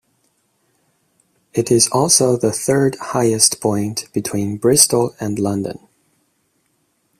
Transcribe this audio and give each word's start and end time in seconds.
It 1.53 1.69
is 1.69 1.87
also 1.89 2.35
the 2.35 2.51
third 2.51 2.95
highest 2.99 3.61
point 3.61 4.11
between 4.13 4.57
Bristol 4.57 5.13
and 5.19 5.37
London. 5.37 5.77